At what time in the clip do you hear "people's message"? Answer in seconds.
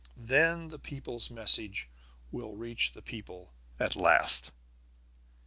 0.79-1.87